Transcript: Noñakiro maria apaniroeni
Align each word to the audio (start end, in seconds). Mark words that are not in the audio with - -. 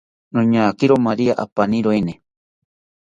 Noñakiro 0.33 0.95
maria 1.05 1.33
apaniroeni 1.43 2.13